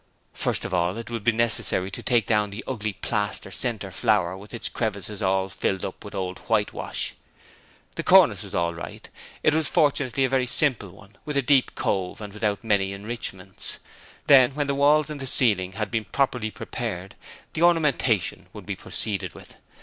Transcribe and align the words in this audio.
First 0.33 0.65
of 0.65 0.73
all 0.73 0.97
it 0.97 1.11
would 1.11 1.23
be 1.23 1.31
necessary 1.31 1.91
to 1.91 2.01
take 2.01 2.25
down 2.25 2.49
the 2.49 2.63
ugly 2.67 2.93
plaster 2.93 3.51
centre 3.51 3.91
flower 3.91 4.35
with 4.35 4.51
its 4.51 4.67
crevices 4.67 5.21
all 5.21 5.47
filled 5.47 5.85
up 5.85 6.03
with 6.03 6.15
old 6.15 6.39
whitewash. 6.49 7.13
The 7.93 8.01
cornice 8.01 8.41
was 8.41 8.55
all 8.55 8.73
right; 8.73 9.07
it 9.43 9.53
was 9.53 9.69
fortunately 9.69 10.23
a 10.25 10.29
very 10.29 10.47
simple 10.47 10.89
one, 10.89 11.17
with 11.23 11.37
a 11.37 11.43
deep 11.43 11.75
cove 11.75 12.19
and 12.19 12.33
without 12.33 12.63
many 12.63 12.93
enrichments. 12.93 13.77
Then, 14.25 14.55
when 14.55 14.65
the 14.65 14.73
walls 14.73 15.11
and 15.11 15.19
the 15.19 15.27
ceiling 15.27 15.73
had 15.73 15.91
been 15.91 16.05
properly 16.05 16.49
prepared, 16.49 17.13
the 17.53 17.61
ornamentation 17.61 18.47
would 18.53 18.65
be 18.65 18.75
proceeded 18.75 19.35
with. 19.35 19.55